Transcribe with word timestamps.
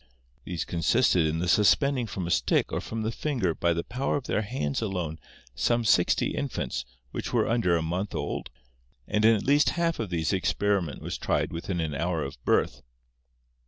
These 0.45 0.65
consisted 0.65 1.27
in 1.27 1.37
the 1.37 1.47
suspend 1.47 1.99
ing 1.99 2.07
from 2.07 2.25
a 2.25 2.31
stick 2.31 2.71
or 2.73 2.81
from 2.81 3.03
the 3.03 3.11
finger 3.11 3.53
by 3.53 3.71
the 3.71 3.83
power 3.83 4.15
of 4.17 4.23
their 4.25 4.41
hands 4.41 4.81
alone 4.81 5.19
some 5.53 5.85
sixty 5.85 6.31
infants 6.33 6.85
which 7.11 7.31
were 7.31 7.47
under 7.47 7.77
a 7.77 7.83
month 7.83 8.15
old, 8.15 8.49
and 9.07 9.23
in 9.23 9.35
at 9.35 9.45
least 9.45 9.69
half 9.77 9.99
of 9.99 10.09
these 10.09 10.31
the 10.31 10.37
experiment 10.37 11.03
was 11.03 11.19
tried 11.19 11.51
within 11.53 11.79
an 11.79 11.93
hour 11.93 12.23
of 12.23 12.43
birth. 12.45 12.81